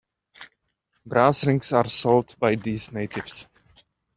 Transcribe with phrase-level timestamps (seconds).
[1.05, 3.45] Brass rings are sold by these natives.